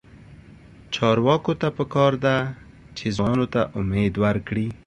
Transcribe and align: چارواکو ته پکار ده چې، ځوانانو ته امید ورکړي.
چارواکو 0.93 1.53
ته 1.61 1.67
پکار 1.77 2.13
ده 2.23 2.35
چې، 2.97 3.05
ځوانانو 3.15 3.45
ته 3.53 3.61
امید 3.79 4.13
ورکړي. 4.23 4.67